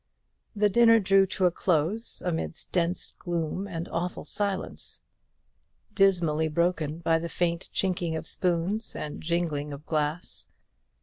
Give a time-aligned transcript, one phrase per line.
[0.55, 5.01] The dinner drew to a close amidst dense gloom and awful silence,
[5.93, 10.47] dismally broken by the faint chinking of spoons and jingling of glass.